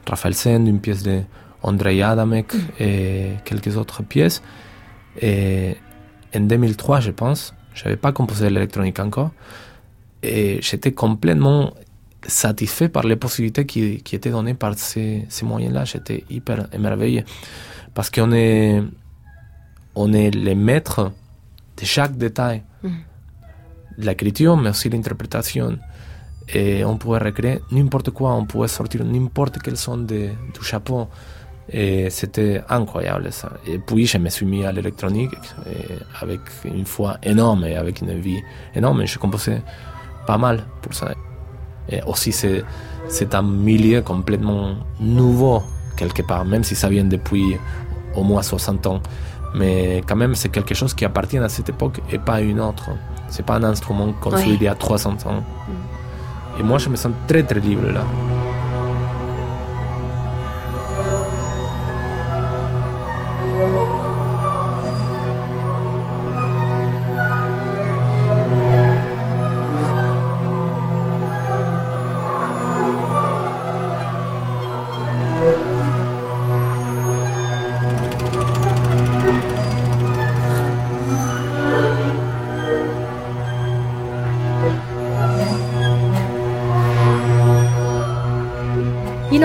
Raphaël 0.07 0.35
Send, 0.35 0.67
une 0.67 0.79
pièce 0.79 1.03
de 1.03 1.21
Andrei 1.61 2.01
Adamek 2.01 2.53
mm. 2.53 2.59
et 2.79 3.31
quelques 3.43 3.75
autres 3.75 4.03
pièces. 4.03 4.41
Et 5.21 5.75
en 6.33 6.41
2003, 6.41 7.01
je 7.01 7.11
pense, 7.11 7.53
je 7.73 7.83
n'avais 7.83 7.97
pas 7.97 8.13
composé 8.13 8.49
l'électronique 8.49 8.99
encore. 8.99 9.31
Et 10.23 10.59
j'étais 10.61 10.93
complètement 10.93 11.73
satisfait 12.27 12.89
par 12.89 13.03
les 13.03 13.15
possibilités 13.15 13.65
qui, 13.65 14.03
qui 14.03 14.15
étaient 14.15 14.29
données 14.29 14.53
par 14.53 14.77
ces, 14.77 15.25
ces 15.29 15.45
moyens-là. 15.45 15.85
J'étais 15.85 16.25
hyper 16.29 16.67
émerveillé 16.73 17.23
parce 17.93 18.09
qu'on 18.09 18.31
est, 18.33 18.83
on 19.95 20.13
est 20.13 20.29
les 20.31 20.55
maîtres 20.55 21.11
de 21.77 21.85
chaque 21.85 22.17
détail. 22.17 22.63
Mm. 22.83 22.89
L'écriture, 23.99 24.57
mais 24.57 24.69
aussi 24.69 24.89
l'interprétation. 24.89 25.79
Et 26.49 26.85
on 26.85 26.97
pouvait 26.97 27.19
recréer 27.19 27.59
n'importe 27.71 28.11
quoi, 28.11 28.33
on 28.33 28.45
pouvait 28.45 28.67
sortir 28.67 29.03
n'importe 29.03 29.59
quel 29.63 29.75
son 29.75 29.97
de, 29.97 30.29
du 30.53 30.63
chapeau. 30.63 31.07
Et 31.69 32.09
c'était 32.09 32.61
incroyable 32.69 33.31
ça. 33.33 33.51
Et 33.67 33.79
puis 33.79 34.05
je 34.05 34.17
me 34.17 34.29
suis 34.29 34.45
mis 34.45 34.63
à 34.63 34.71
l'électronique 34.71 35.35
avec 36.21 36.39
une 36.63 36.85
foi 36.85 37.17
énorme 37.23 37.65
et 37.65 37.75
avec 37.75 38.01
une 38.01 38.17
vie 38.19 38.41
énorme. 38.73 39.01
Et 39.01 39.07
je 39.07 39.19
composais 39.19 39.61
pas 40.25 40.37
mal 40.37 40.63
pour 40.81 40.93
ça. 40.93 41.13
Et 41.89 42.01
aussi, 42.05 42.31
c'est, 42.31 42.63
un 43.33 43.41
milieu 43.41 44.01
complètement 44.01 44.75
nouveau, 44.99 45.63
quelque 45.95 46.21
part, 46.21 46.45
même 46.45 46.63
si 46.63 46.75
ça 46.75 46.89
vient 46.89 47.05
depuis 47.05 47.57
au 48.15 48.23
moins 48.23 48.41
60 48.41 48.87
ans. 48.87 49.01
Mais 49.55 50.01
quand 50.07 50.15
même, 50.15 50.35
c'est 50.35 50.49
quelque 50.49 50.73
chose 50.73 50.93
qui 50.93 51.05
appartient 51.05 51.37
à 51.37 51.49
cette 51.49 51.69
époque 51.69 52.01
et 52.11 52.19
pas 52.19 52.35
à 52.35 52.41
une 52.41 52.59
autre. 52.59 52.89
C'est 53.29 53.45
pas 53.45 53.55
un 53.55 53.63
instrument 53.63 54.13
construit 54.13 54.51
oui. 54.51 54.57
il 54.61 54.63
y 54.63 54.67
a 54.67 54.75
300 54.75 55.11
ans. 55.25 55.43
Et 56.59 56.63
moi, 56.63 56.77
je 56.77 56.89
me 56.89 56.95
sens 56.95 57.13
très, 57.27 57.43
très 57.43 57.59
libre 57.59 57.87
là. 57.91 58.03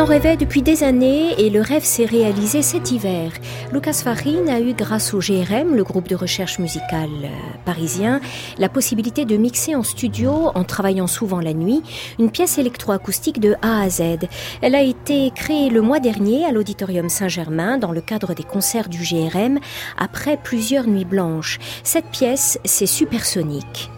En 0.02 0.04
rêvait 0.04 0.36
depuis 0.36 0.62
des 0.62 0.82
années 0.82 1.32
et 1.38 1.48
le 1.48 1.60
rêve 1.60 1.84
s'est 1.84 2.06
réalisé 2.06 2.60
cet 2.62 2.90
hiver. 2.90 3.30
Lucas 3.72 4.00
Farin 4.02 4.48
a 4.48 4.58
eu, 4.58 4.74
grâce 4.74 5.14
au 5.14 5.20
GRM, 5.20 5.76
le 5.76 5.84
groupe 5.84 6.08
de 6.08 6.16
recherche 6.16 6.58
musicale 6.58 7.30
parisien, 7.64 8.20
la 8.58 8.68
possibilité 8.68 9.24
de 9.24 9.36
mixer 9.36 9.76
en 9.76 9.84
studio, 9.84 10.50
en 10.56 10.64
travaillant 10.64 11.06
souvent 11.06 11.38
la 11.38 11.54
nuit, 11.54 11.82
une 12.18 12.32
pièce 12.32 12.58
électroacoustique 12.58 13.38
de 13.38 13.54
A 13.62 13.82
à 13.82 13.88
Z. 13.88 14.26
Elle 14.60 14.74
a 14.74 14.82
été 14.82 15.30
créée 15.36 15.70
le 15.70 15.82
mois 15.82 16.00
dernier 16.00 16.46
à 16.46 16.50
l'Auditorium 16.50 17.08
Saint-Germain 17.08 17.78
dans 17.78 17.92
le 17.92 18.00
cadre 18.00 18.34
des 18.34 18.42
concerts 18.42 18.88
du 18.88 19.04
GRM 19.04 19.60
après 19.96 20.36
plusieurs 20.36 20.88
nuits 20.88 21.04
blanches. 21.04 21.60
Cette 21.84 22.06
pièce, 22.06 22.58
c'est 22.64 22.86
supersonique. 22.86 23.88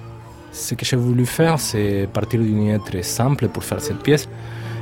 Ce 0.53 0.75
que 0.75 0.85
j'ai 0.85 0.97
voulu 0.97 1.25
faire, 1.25 1.59
c'est 1.59 2.07
partir 2.13 2.41
d'une 2.41 2.65
idée 2.65 2.79
très 2.85 3.03
simple 3.03 3.49
pour 3.49 3.65
faire 3.65 3.81
cette 3.81 4.03
pièce. 4.03 4.29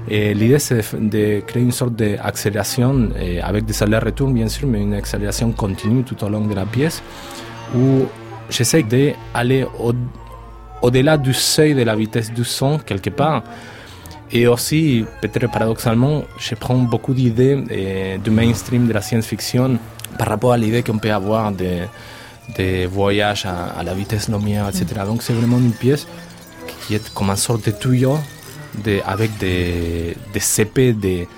Et 0.09 0.35
l'idée, 0.35 0.59
c'est 0.59 0.83
de 0.95 1.41
créer 1.41 1.62
une 1.62 1.73
sorte 1.73 1.95
d'accélération 1.95 3.11
avec 3.43 3.65
des 3.65 3.83
allers-retours, 3.83 4.31
bien 4.31 4.49
sûr, 4.49 4.67
mais 4.67 4.81
une 4.81 4.95
accélération 4.95 5.53
continue 5.53 6.03
tout 6.03 6.23
au 6.25 6.29
long 6.29 6.45
de 6.47 6.55
la 6.55 6.67
pièce 6.67 7.03
où 7.75 8.05
j'essaie 8.51 8.83
d'aller 8.83 9.65
au, 9.79 9.93
au-delà 10.83 11.17
du 11.17 11.33
seuil 11.33 11.75
de 11.75 11.83
la 11.83 11.95
vitesse 11.97 12.33
du 12.33 12.45
son, 12.45 12.79
quelque 12.79 13.11
part, 13.11 13.43
Et 14.35 14.47
aussi, 14.47 15.05
peut-être 15.21 15.51
paradoxalement, 15.51 16.25
je 16.38 16.55
prends 16.55 16.79
beaucoup 16.79 17.12
d'idées 17.12 18.19
du 18.25 18.31
mainstream 18.31 18.88
de 18.88 18.93
la 18.93 19.03
science-fiction 19.03 19.79
par 20.19 20.29
rapport 20.29 20.53
à 20.53 20.57
l'idée 20.57 20.83
qu'on 20.83 20.99
peut 20.99 21.12
avoir 21.12 21.53
des, 21.53 21.83
des 22.57 22.87
voyages 22.87 23.45
à, 23.47 23.83
la 23.83 23.95
vitesse 23.95 24.29
lumière, 24.29 24.69
etc. 24.69 24.87
Mm. 25.03 25.07
Donc 25.07 25.23
c'est 25.23 25.35
vraiment 25.35 25.59
une 25.59 25.73
pièce 25.73 26.07
qui 26.87 26.95
est 26.95 27.12
comme 27.12 27.29
une 27.29 27.37
sorte 27.37 27.67
de 27.67 27.73
tuyau 27.73 28.19
de, 28.85 29.01
avec 29.05 29.37
des, 29.39 30.17
des 30.33 30.41
CP, 30.41 30.93
des, 30.93 31.29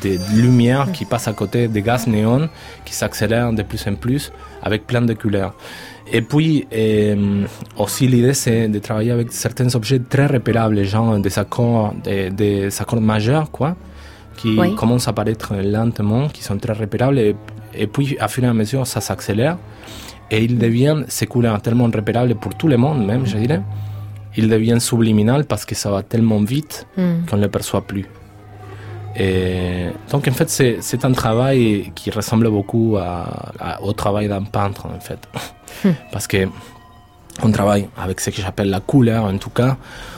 des 0.00 0.18
lumières 0.34 0.90
qui 0.92 1.04
passent 1.04 1.28
à 1.28 1.32
côté, 1.32 1.68
des 1.68 1.82
gaz 1.82 2.06
néons 2.06 2.48
qui 2.84 2.94
s'accélèrent 2.94 3.52
de 3.52 3.62
plus 3.62 3.86
en 3.86 3.94
plus 3.94 4.32
avec 4.62 4.86
plein 4.86 5.02
de 5.02 5.14
couleurs. 5.14 5.54
Et 6.12 6.20
puis, 6.20 6.66
euh, 6.72 7.46
aussi, 7.78 8.06
l'idée, 8.06 8.34
c'est 8.34 8.68
de 8.68 8.78
travailler 8.78 9.10
avec 9.10 9.32
certains 9.32 9.74
objets 9.74 10.00
très 10.00 10.26
repérables, 10.26 10.82
genre 10.84 11.18
des 11.18 11.38
accords, 11.38 11.94
des, 12.04 12.68
accords 12.80 13.00
majeurs, 13.00 13.50
quoi, 13.50 13.74
qui 14.36 14.58
commencent 14.76 15.08
à 15.08 15.12
apparaître 15.12 15.54
lentement, 15.54 16.28
qui 16.28 16.42
sont 16.42 16.58
très 16.58 16.74
repérables, 16.74 17.18
et, 17.18 17.86
puis, 17.86 18.16
à 18.20 18.28
fur 18.28 18.44
et 18.44 18.48
à 18.48 18.52
mesure, 18.52 18.86
ça 18.86 19.00
s'accélère, 19.00 19.56
et 20.30 20.44
ils 20.44 20.58
deviennent, 20.58 21.06
ces 21.08 21.26
couleurs 21.26 21.60
tellement 21.62 21.84
repérables 21.84 22.34
pour 22.34 22.54
tout 22.54 22.68
le 22.68 22.76
monde, 22.76 23.04
même, 23.06 23.24
je 23.24 23.38
dirais, 23.38 23.62
ils 24.36 24.48
deviennent 24.48 24.80
subliminales 24.80 25.44
parce 25.44 25.64
que 25.64 25.74
ça 25.74 25.90
va 25.90 26.02
tellement 26.02 26.40
vite 26.42 26.86
mm. 26.96 27.26
qu'on 27.28 27.36
ne 27.36 27.42
les 27.42 27.48
perçoit 27.48 27.82
plus. 27.82 28.06
Et 29.16 29.86
donc 30.10 30.26
en 30.26 30.32
fait 30.32 30.48
c'est 30.48 31.04
un 31.04 31.12
travail 31.12 31.92
qui 31.94 32.10
ressemble 32.10 32.50
beaucoup 32.50 32.96
au 33.82 33.92
travail 33.92 34.28
d'un 34.28 34.42
peintre 34.42 34.86
en 34.86 35.00
fait. 35.00 35.20
Hmm. 35.84 35.92
Parce 36.12 36.26
que 36.26 36.48
on 37.42 37.50
travaille 37.50 37.88
avec 37.96 38.20
ce 38.20 38.30
que 38.30 38.40
j'appelle 38.40 38.70
la 38.70 38.80
couleur 38.80 39.24
en 39.24 39.38
tout 39.38 39.50
cas. 39.50 39.76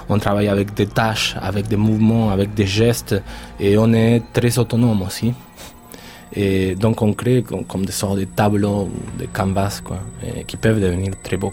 On 0.08 0.18
travaille 0.18 0.48
avec 0.48 0.74
des 0.74 0.86
tâches, 0.86 1.34
avec 1.40 1.66
des 1.66 1.76
mouvements, 1.76 2.30
avec 2.30 2.54
des 2.54 2.66
gestes 2.66 3.20
et 3.60 3.76
on 3.76 3.92
est 3.92 4.22
très 4.32 4.58
autonome 4.58 5.02
aussi. 5.02 5.34
Et 6.32 6.74
donc 6.74 7.02
on 7.02 7.12
crée 7.12 7.42
comme, 7.42 7.84
des 7.84 7.92
sortes 7.92 8.18
de 8.18 8.24
tableaux, 8.24 8.88
de 9.18 9.26
canvas 9.26 9.80
quoi, 9.84 9.98
qui 10.46 10.56
peuvent 10.56 10.80
devenir 10.80 11.12
très 11.22 11.36
beaux. 11.36 11.52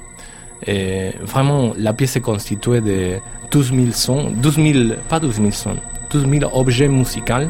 Et 0.66 1.12
vraiment, 1.22 1.74
la 1.78 1.94
pièce 1.94 2.16
est 2.16 2.22
constituée 2.22 2.82
de 2.82 3.18
12 3.52 3.74
000 3.74 3.92
sons, 3.92 4.32
12 4.36 4.56
000, 4.56 4.96
pas 5.10 5.20
12 5.20 5.36
000 5.36 5.52
sons, 5.52 5.76
12 6.10 6.28
000 6.40 6.58
objets 6.58 6.88
musicaux 6.88 7.50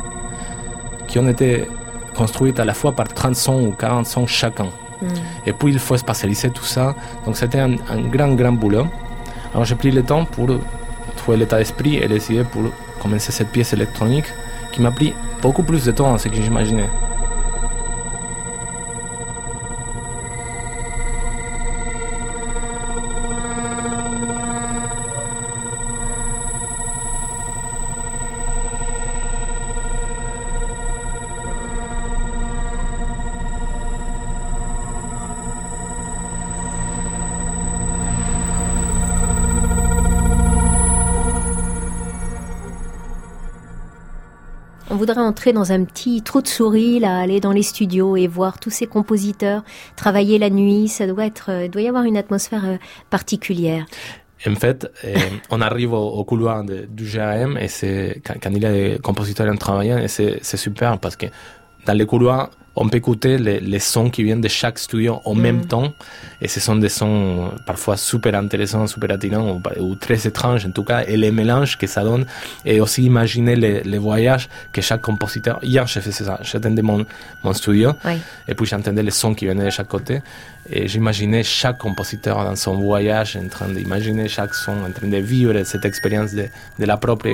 qui 1.07 1.19
ont 1.19 1.27
été 1.27 1.67
construits 2.15 2.53
à 2.57 2.65
la 2.65 2.73
fois 2.73 2.91
par 2.93 3.07
30 3.07 3.35
sons 3.35 3.61
ou 3.67 3.71
40 3.71 4.05
sons 4.05 4.27
chacun. 4.27 4.65
Mm. 5.01 5.07
Et 5.47 5.53
puis 5.53 5.71
il 5.73 5.79
faut 5.79 5.97
spatialiser 5.97 6.49
tout 6.49 6.63
ça. 6.63 6.95
Donc 7.25 7.37
c'était 7.37 7.59
un, 7.59 7.75
grand, 8.11 8.33
grand 8.33 8.53
boulot. 8.53 8.87
Alors 9.53 9.65
j'ai 9.65 9.75
pris 9.75 9.91
le 9.91 10.03
temps 10.03 10.25
pour 10.25 10.47
trouver 11.17 11.37
l'état 11.37 11.57
d'esprit 11.57 11.97
et 11.97 12.07
décider 12.07 12.43
pour 12.43 12.63
commencer 13.01 13.31
cette 13.31 13.49
pièce 13.49 13.73
électronique 13.73 14.25
qui 14.71 14.81
m'a 14.81 14.91
pris 14.91 15.13
beaucoup 15.41 15.63
plus 15.63 15.85
de 15.85 15.91
temps 15.91 16.13
que 16.15 16.21
ce 16.21 16.29
que 16.29 16.41
j'imaginais. 16.41 16.89
Voudrais 44.95 45.21
entrer 45.21 45.53
dans 45.53 45.71
un 45.71 45.83
petit 45.83 46.21
trou 46.21 46.41
de 46.41 46.47
souris, 46.47 46.99
là, 46.99 47.17
aller 47.17 47.39
dans 47.39 47.51
les 47.51 47.63
studios 47.63 48.15
et 48.17 48.27
voir 48.27 48.59
tous 48.59 48.69
ces 48.69 48.87
compositeurs 48.87 49.63
travailler 49.95 50.39
la 50.39 50.49
nuit, 50.49 50.87
ça 50.87 51.07
doit 51.07 51.25
être, 51.25 51.49
euh, 51.49 51.67
doit 51.67 51.81
y 51.81 51.87
avoir 51.87 52.03
une 52.03 52.17
atmosphère 52.17 52.65
euh, 52.65 52.77
particulière. 53.09 53.85
En 54.45 54.55
fait, 54.55 54.91
euh, 55.05 55.15
on 55.49 55.61
arrive 55.61 55.93
au, 55.93 56.23
couloir 56.25 56.63
du 56.63 57.05
GAM 57.05 57.57
et 57.57 57.69
c'est 57.69 58.21
quand, 58.25 58.33
quand, 58.41 58.51
il 58.51 58.61
y 58.61 58.65
a 58.65 58.71
des 58.71 58.99
compositeurs 59.01 59.49
en 59.51 59.55
travaillant 59.55 59.97
et 59.99 60.09
c'est 60.09 60.57
super 60.57 60.99
parce 60.99 61.15
que 61.15 61.27
dans 61.85 61.93
les 61.93 62.05
couloirs, 62.05 62.49
on 62.75 62.89
peut 62.89 62.97
écouter 62.97 63.37
les, 63.37 63.59
les, 63.59 63.79
sons 63.79 64.09
qui 64.09 64.23
viennent 64.23 64.41
de 64.41 64.47
chaque 64.47 64.79
studio 64.79 65.21
en 65.25 65.35
même 65.35 65.57
mm. 65.57 65.65
temps. 65.65 65.93
Et 66.41 66.47
ce 66.47 66.59
sont 66.59 66.75
des 66.75 66.89
sons 66.89 67.51
parfois 67.67 67.97
super 67.97 68.33
intéressants, 68.33 68.87
super 68.87 69.11
attirants 69.11 69.61
ou, 69.79 69.95
très 69.95 70.25
étranges 70.25 70.65
en 70.65 70.71
tout 70.71 70.83
cas. 70.83 71.03
Et 71.07 71.15
les 71.15 71.31
mélanges 71.31 71.77
que 71.77 71.85
ça 71.85 72.03
donne. 72.03 72.25
Et 72.65 72.81
aussi 72.81 73.03
imaginer 73.03 73.55
les, 73.55 73.83
les 73.83 73.97
voyages 73.99 74.49
que 74.71 74.81
chaque 74.81 75.01
compositeur. 75.01 75.59
Hier, 75.61 75.85
j'ai 75.85 76.01
fait 76.01 76.11
ça. 76.11 76.39
J'attendais 76.41 76.81
mon, 76.81 77.05
mon 77.43 77.53
studio. 77.53 77.93
Et 78.47 78.55
puis 78.55 78.65
j'entendais 78.65 79.03
les 79.03 79.11
sons 79.11 79.35
qui 79.35 79.45
venaient 79.45 79.65
de 79.65 79.69
chaque 79.69 79.89
côté. 79.89 80.21
Et 80.67 80.87
j'imaginais 80.87 81.43
chaque 81.43 81.77
compositeur 81.77 82.43
dans 82.43 82.55
son 82.55 82.75
voyage 82.77 83.37
en 83.37 83.47
train 83.49 83.67
d'imaginer 83.67 84.27
chaque 84.27 84.55
son, 84.55 84.71
en 84.71 84.91
train 84.91 85.07
de 85.07 85.17
vivre 85.17 85.63
cette 85.63 85.85
expérience 85.85 86.33
de, 86.33 86.47
de 86.79 86.85
la 86.85 86.97
propre 86.97 87.29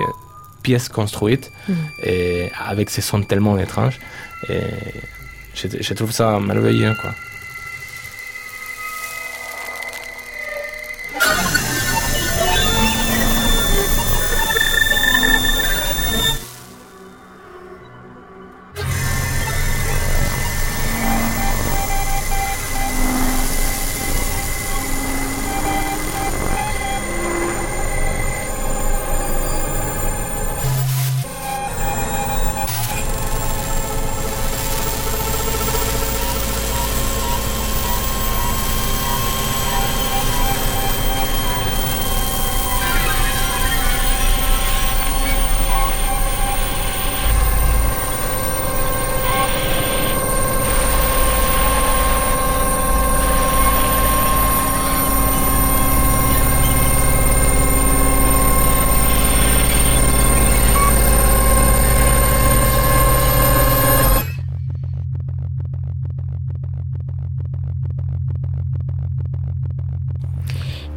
pièce 0.64 0.90
construite. 0.90 1.50
Mm. 1.70 1.74
Et 2.04 2.52
avec 2.68 2.90
ces 2.90 3.02
sons 3.02 3.22
tellement 3.24 3.58
étranges. 3.58 4.00
Et 4.48 4.62
je, 5.54 5.94
trouve 5.94 6.12
ça 6.12 6.40
merveilleux, 6.40 6.94
quoi. 7.02 7.14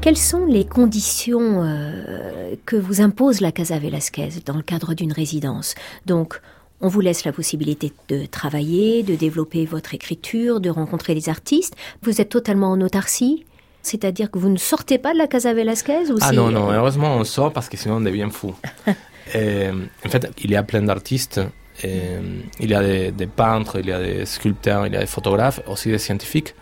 Quelles 0.03 0.19
sont 0.19 0.47
les 0.47 0.65
conditions 0.65 1.63
euh, 1.63 2.57
que 2.67 2.75
vous 2.75 3.01
impose 3.01 3.41
la 3.41 3.53
Casa 3.53 3.79
Velasquez 3.79 4.31
dans 4.45 4.57
le 4.57 4.63
cadre 4.63 4.95
d'une 4.95 5.13
résidence? 5.13 5.77
Donc, 6.07 6.41
on 6.81 6.89
vous 6.89 7.01
laisse 7.01 7.25
la 7.25 7.31
possibilité 7.31 7.93
de 8.09 8.27
travailler, 8.27 9.05
de 9.05 9.15
développer 9.15 9.65
votre 9.65 9.95
écriture, 9.95 10.59
de 10.59 10.71
rencontrer 10.71 11.15
des 11.15 11.29
artistes. 11.29 11.77
Vous 12.03 12.21
êtes 12.21 12.31
totalement 12.31 12.73
en 12.73 12.81
autarcie? 12.81 13.47
C'est-à-dire 13.83 14.29
que 14.29 14.41
vous 14.41 14.49
ne 14.49 14.57
sortez 14.57 14.99
pas 14.99 15.13
de 15.13 15.19
la 15.19 15.29
Casa 15.29 15.55
Velasquez 15.55 16.11
ou 16.11 16.19
Ah 16.21 16.33
non, 16.33 16.51
non, 16.51 16.73
heureusement 16.73 17.15
on 17.15 17.23
sort 17.23 17.53
parce 17.53 17.69
que 17.69 17.77
sinon 17.77 17.99
on 17.99 18.01
devient 18.01 18.29
fou. 18.33 18.57
en 18.89 20.09
fait, 20.09 20.33
il 20.43 20.51
y 20.51 20.57
a 20.57 20.65
plein 20.65 20.83
d'artistes. 20.83 21.41
il 21.85 22.43
y 22.59 22.75
a 22.75 22.83
des, 22.83 23.13
des, 23.13 23.29
peintres, 23.29 23.79
il 23.79 23.87
y 23.87 23.93
a 23.93 24.03
des 24.03 24.27
sculpteurs, 24.27 24.85
il 24.89 24.95
y 24.95 24.97
a 24.97 25.01
des 25.01 25.07
photographes, 25.07 25.61
aussi 25.69 25.91
des 25.91 25.99
scientifiques. 25.99 26.57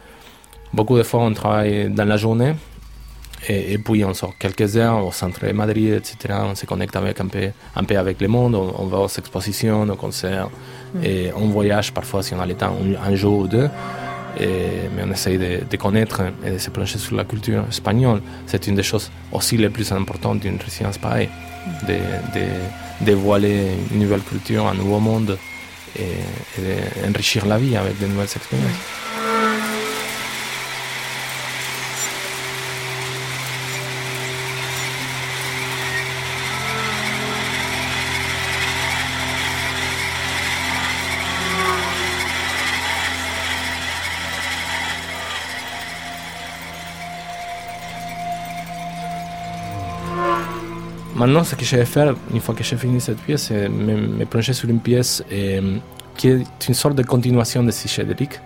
Beaucoup 0.74 0.98
de 0.98 1.02
fois 1.02 1.22
on 1.22 1.32
travaille 1.32 1.88
dans 1.88 2.04
la 2.04 2.18
journée 2.18 2.52
et, 3.48 3.78
puis 3.78 4.04
on 4.04 4.12
sort 4.14 4.34
quelques 4.38 4.76
heures 4.76 5.04
au 5.04 5.12
centre 5.12 5.46
de 5.46 5.52
Madrid, 5.52 5.94
etc. 5.94 6.34
On 6.44 6.54
se 6.54 6.66
connecte 6.66 6.94
avec 6.96 7.20
un, 7.20 7.26
peu, 7.26 7.50
un 7.74 7.84
peu 7.84 7.96
avec 7.96 8.20
le 8.20 8.28
monde, 8.28 8.54
on, 8.54 8.86
va 8.86 8.98
aux 8.98 9.08
expositions, 9.08 9.82
aux 9.82 9.96
concerts, 9.96 10.50
mm. 10.94 11.04
et 11.04 11.32
on 11.34 11.46
voyage 11.48 11.92
parfois 11.92 12.22
si 12.22 12.34
on 12.34 12.40
a 12.40 12.46
le 12.46 12.54
temps, 12.54 12.76
un, 13.02 13.14
jour 13.14 13.38
ou 13.40 13.48
deux. 13.48 13.68
mais 14.38 15.02
on 15.04 15.10
essaye 15.10 15.38
de, 15.38 15.76
connaître 15.76 16.22
et 16.44 16.50
de 16.52 16.58
se 16.58 16.70
plonger 16.70 16.98
sur 16.98 17.16
la 17.16 17.24
culture 17.24 17.64
espagnole. 17.68 18.20
C'est 18.46 18.66
une 18.66 18.74
des 18.74 18.82
choses 18.82 19.10
aussi 19.32 19.56
les 19.56 19.70
plus 19.70 19.90
importantes 19.92 20.40
d'une 20.40 20.58
résidence 20.58 20.98
pareille, 20.98 21.30
mm. 21.30 21.86
de, 21.86 21.94
de, 22.38 22.46
dévoiler 23.00 23.68
une 23.92 24.00
nouvelle 24.00 24.20
culture, 24.20 24.66
un 24.66 24.74
nouveau 24.74 25.00
monde 25.00 25.38
et, 25.98 26.02
et 26.58 27.06
d'enrichir 27.06 27.46
la 27.46 27.56
vie 27.56 27.74
avec 27.74 27.98
de 27.98 28.06
nouvelles 28.06 28.24
expériences. 28.24 29.09
Maintenant, 51.20 51.44
ce 51.44 51.54
que 51.54 51.64
je 51.64 51.76
vais 51.76 51.84
faire, 51.84 52.14
une 52.32 52.40
fois 52.40 52.54
que 52.54 52.64
j'ai 52.64 52.76
fini 52.76 53.00
cette 53.00 53.20
pièce, 53.20 53.44
c'est 53.48 53.68
me, 53.68 53.94
me 54.18 54.24
plonger 54.24 54.54
sur 54.54 54.68
une 54.68 54.80
pièce 54.80 55.22
euh, 55.30 55.76
qui 56.16 56.28
est 56.28 56.68
une 56.68 56.74
sorte 56.82 56.96
de 57.00 57.02
continuation 57.02 57.62
de 57.62 57.70
psychédélique. 57.70 58.36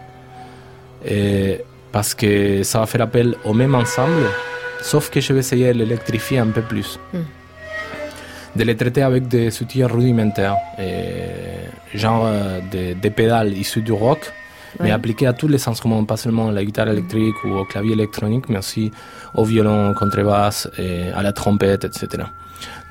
Et 1.07 1.61
parce 1.93 2.13
que 2.15 2.63
ça 2.65 2.81
va 2.81 2.87
faire 2.87 3.03
appel 3.03 3.37
au 3.45 3.55
même 3.55 3.75
ensemble, 3.75 4.27
sauf 4.83 5.05
que 5.11 5.21
je 5.21 5.33
vais 5.33 5.41
essayer 5.41 5.73
de 5.73 5.79
l'électrifier 5.79 6.39
un 6.39 6.49
peu 6.57 6.63
plus. 6.63 6.99
Mm. 7.13 7.19
De 8.57 8.65
les 8.65 8.77
traiter 8.77 9.03
avec 9.03 9.29
des 9.29 9.47
outils 9.63 9.85
rudimentaires, 9.85 10.57
et 10.79 11.99
genre 11.99 12.25
euh, 12.27 12.61
des, 12.73 12.95
des 12.95 13.11
pédales 13.11 13.53
issues 13.65 13.83
du 13.83 13.93
rock, 13.93 14.33
mais 14.81 14.87
Ouais. 14.87 14.91
appliquées 14.93 15.27
à 15.27 15.33
tous 15.33 15.49
les 15.49 15.69
instruments, 15.69 16.05
pas 16.05 16.17
seulement 16.17 16.49
à 16.49 16.53
la 16.53 16.65
guitare 16.65 16.89
électrique 16.89 17.37
ou 17.45 17.51
au 17.55 17.65
clavier 17.65 17.93
électronique, 17.93 18.49
mais 18.49 18.59
aussi 18.59 18.91
au 19.35 19.45
violon, 19.45 19.91
au 19.91 19.95
contrebasse, 19.95 20.69
et 20.79 21.11
à 21.13 21.23
la 21.23 21.33
trompette, 21.33 21.85
etc. 21.85 22.25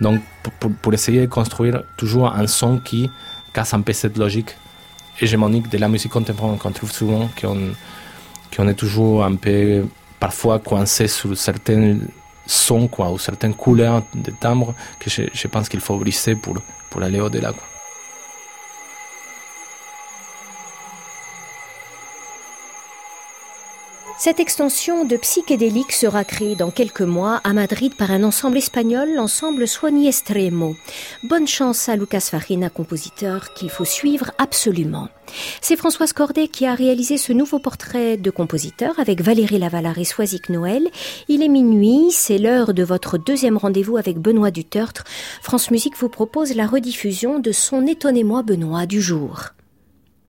Donc, 0.02 0.22
pour, 0.82 0.93
essayer 0.93 1.22
de 1.22 1.26
construire 1.28 1.84
toujours 1.98 2.28
un 2.34 2.48
son 2.48 2.78
qui 2.80 3.10
casse 3.54 3.74
un 3.74 3.82
peu 3.82 3.93
cette 3.93 4.17
logique 4.17 4.56
hégémonique 5.19 5.69
de 5.69 5.78
la 5.78 5.88
musique 5.88 6.12
contemporaine 6.12 6.58
qu'on 6.58 6.72
trouve 6.72 6.91
souvent, 6.91 7.30
qu'on 7.39 7.58
qu'on 8.56 8.67
est 8.67 8.76
toujours 8.76 9.24
un 9.24 9.36
peu 9.36 9.86
parfois 10.19 10.60
coincé 10.60 11.08
sur 11.08 11.36
certains 11.36 11.98
sons 12.46 12.88
quoi, 12.88 13.10
ou 13.12 13.17
certaines 13.17 13.56
couleurs 13.56 14.04
de 14.13 14.32
timbres 14.32 14.76
que 15.00 15.10
je, 15.10 15.24
je 15.34 15.48
pense 15.48 15.69
qu'il 15.69 15.80
faut 15.80 15.98
briser 15.98 16.36
pour, 16.36 16.56
pour 16.91 17.02
aller 17.02 17.19
au-delà. 17.19 17.52
quoi. 17.52 17.63
Cette 24.24 24.40
extension 24.40 25.04
de 25.04 25.18
psychédélique 25.18 25.92
sera 25.92 26.24
créée 26.24 26.56
dans 26.56 26.72
quelques 26.72 27.02
mois 27.02 27.42
à 27.44 27.52
Madrid 27.52 27.94
par 27.98 28.10
un 28.10 28.24
ensemble 28.24 28.58
espagnol, 28.58 29.10
l'ensemble 29.14 29.68
Suoni 29.68 30.08
Estremo. 30.08 30.78
Bonne 31.24 31.46
chance 31.46 31.90
à 31.90 31.98
Lucas 31.98 32.30
Farina, 32.32 32.70
compositeur 32.70 33.54
qu'il 33.54 33.70
faut 33.70 33.84
suivre 33.84 34.32
absolument. 34.38 35.10
C'est 35.60 35.76
Françoise 35.76 36.14
Cordet 36.14 36.48
qui 36.48 36.66
a 36.66 36.74
réalisé 36.74 37.18
ce 37.18 37.34
nouveau 37.34 37.60
portrait 37.60 38.16
de 38.16 38.32
compositeur 38.32 38.98
avec 38.98 39.20
Valérie 39.20 39.60
Lavalard 39.60 39.98
et 39.98 40.06
Soisic 40.06 40.48
Noël. 40.48 40.88
Il 41.28 41.44
est 41.44 41.50
minuit, 41.50 42.10
c'est 42.12 42.38
l'heure 42.38 42.74
de 42.74 42.84
votre 42.84 43.18
deuxième 43.18 43.58
rendez-vous 43.58 43.98
avec 43.98 44.20
Benoît 44.20 44.52
Dutertre. 44.52 45.04
France 45.42 45.70
Musique 45.70 45.98
vous 45.98 46.08
propose 46.08 46.56
la 46.56 46.66
rediffusion 46.66 47.40
de 47.40 47.52
son 47.52 47.86
Étonnez-moi 47.86 48.42
Benoît 48.44 48.86
du 48.86 49.02
jour. 49.02 49.50